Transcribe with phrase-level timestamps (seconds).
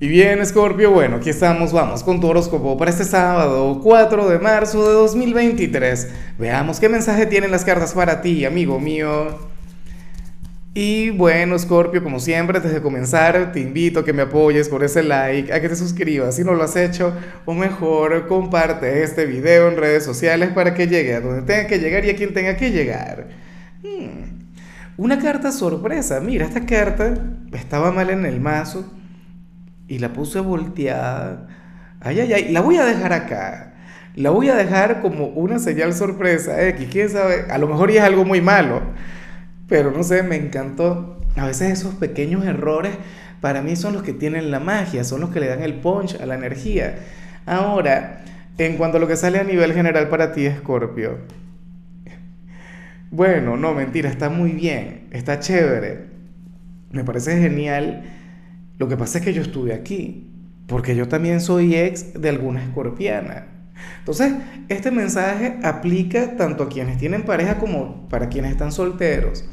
[0.00, 4.38] Y bien, Scorpio, bueno, aquí estamos, vamos con tu horóscopo para este sábado 4 de
[4.40, 6.08] marzo de 2023.
[6.36, 9.38] Veamos qué mensaje tienen las cartas para ti, amigo mío.
[10.74, 14.82] Y bueno, Scorpio, como siempre, antes de comenzar, te invito a que me apoyes con
[14.82, 17.14] ese like, a que te suscribas si no lo has hecho,
[17.44, 21.78] o mejor, comparte este video en redes sociales para que llegue a donde tenga que
[21.78, 23.28] llegar y a quien tenga que llegar.
[23.82, 24.42] Hmm,
[24.96, 27.14] Una carta sorpresa, mira, esta carta
[27.52, 28.90] estaba mal en el mazo
[29.88, 31.46] y la puse volteada.
[32.00, 33.74] Ay, ay, ay, la voy a dejar acá.
[34.14, 38.00] La voy a dejar como una señal sorpresa, X, quién sabe, a lo mejor es
[38.00, 38.80] algo muy malo,
[39.68, 41.20] pero no sé, me encantó.
[41.36, 42.92] A veces esos pequeños errores
[43.40, 46.20] para mí son los que tienen la magia, son los que le dan el punch
[46.20, 46.94] a la energía.
[47.44, 48.22] Ahora,
[48.56, 51.18] en cuanto a lo que sale a nivel general para ti, Scorpio.
[53.10, 56.06] Bueno, no, mentira, está muy bien, está chévere.
[56.92, 58.04] Me parece genial
[58.78, 60.30] lo que pasa es que yo estuve aquí,
[60.66, 63.46] porque yo también soy ex de alguna escorpiana.
[63.98, 64.32] Entonces,
[64.68, 69.44] este mensaje aplica tanto a quienes tienen pareja como para quienes están solteros.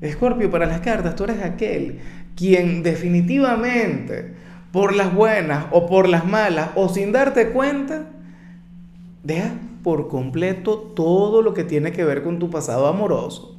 [0.00, 2.00] Escorpio, para las cartas, tú eres aquel
[2.36, 4.34] quien definitivamente,
[4.72, 8.06] por las buenas o por las malas, o sin darte cuenta,
[9.22, 13.53] deja por completo todo lo que tiene que ver con tu pasado amoroso.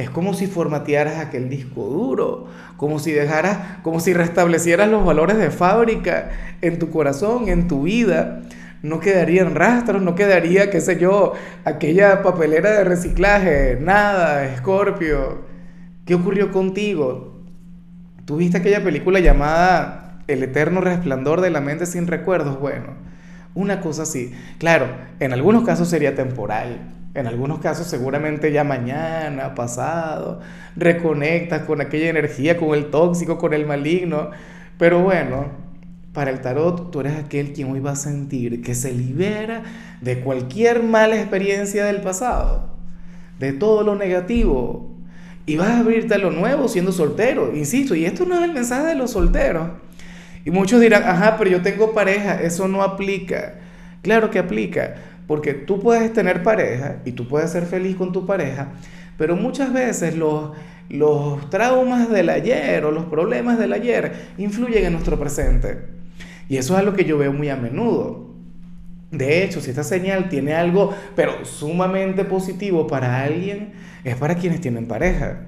[0.00, 2.46] Es como si formatearas aquel disco duro,
[2.78, 6.30] como si dejaras, como si restablecieras los valores de fábrica
[6.62, 8.40] en tu corazón, en tu vida.
[8.82, 11.34] No quedarían rastros, no quedaría, qué sé yo,
[11.66, 15.42] aquella papelera de reciclaje, nada, Escorpio.
[16.06, 17.42] ¿Qué ocurrió contigo?
[18.24, 22.58] ¿Tuviste aquella película llamada El eterno resplandor de la mente sin recuerdos?
[22.58, 22.94] Bueno,
[23.54, 24.32] una cosa así.
[24.56, 24.86] Claro,
[25.18, 26.78] en algunos casos sería temporal,
[27.14, 30.40] en algunos casos seguramente ya mañana, pasado,
[30.76, 34.30] reconectas con aquella energía, con el tóxico, con el maligno.
[34.78, 35.46] Pero bueno,
[36.12, 39.62] para el tarot tú eres aquel quien hoy va a sentir que se libera
[40.00, 42.76] de cualquier mala experiencia del pasado,
[43.38, 44.88] de todo lo negativo.
[45.46, 48.52] Y vas a abrirte a lo nuevo siendo soltero, insisto, y esto no es el
[48.52, 49.68] mensaje de los solteros.
[50.44, 53.54] Y muchos dirán, ajá, pero yo tengo pareja, eso no aplica.
[54.02, 54.94] Claro que aplica,
[55.30, 58.72] porque tú puedes tener pareja y tú puedes ser feliz con tu pareja,
[59.16, 60.50] pero muchas veces los,
[60.88, 65.86] los traumas del ayer o los problemas del ayer influyen en nuestro presente.
[66.48, 68.34] Y eso es algo que yo veo muy a menudo.
[69.12, 74.60] De hecho, si esta señal tiene algo, pero sumamente positivo para alguien, es para quienes
[74.60, 75.42] tienen pareja.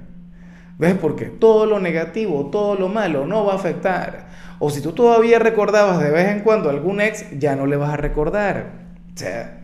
[0.78, 0.94] ¿Ves?
[0.94, 4.28] Porque todo lo negativo, todo lo malo no va a afectar.
[4.60, 7.74] O si tú todavía recordabas de vez en cuando a algún ex, ya no le
[7.74, 8.82] vas a recordar.
[9.12, 9.58] O sea,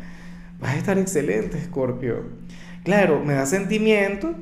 [0.61, 2.25] Vas a estar excelente, Scorpio.
[2.85, 4.35] Claro, me da sentimiento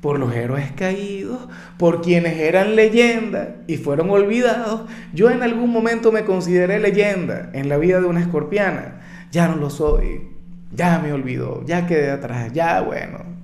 [0.00, 4.82] por los héroes caídos, por quienes eran leyenda y fueron olvidados.
[5.14, 9.00] Yo en algún momento me consideré leyenda en la vida de una escorpiana.
[9.32, 10.28] Ya no lo soy.
[10.72, 13.35] Ya me olvidó, ya quedé atrás, ya bueno,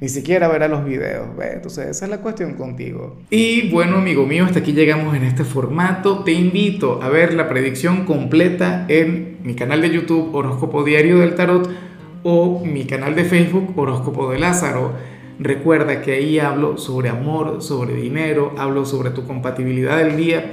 [0.00, 1.28] ni siquiera verá los videos.
[1.40, 3.16] Entonces, esa es la cuestión contigo.
[3.30, 6.22] Y bueno, amigo mío, hasta aquí llegamos en este formato.
[6.22, 11.34] Te invito a ver la predicción completa en mi canal de YouTube Horóscopo Diario del
[11.34, 11.68] Tarot
[12.22, 14.92] o mi canal de Facebook Horóscopo de Lázaro.
[15.40, 20.52] Recuerda que ahí hablo sobre amor, sobre dinero, hablo sobre tu compatibilidad del día.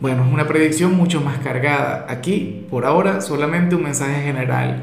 [0.00, 2.06] Bueno, es una predicción mucho más cargada.
[2.08, 4.82] Aquí, por ahora, solamente un mensaje general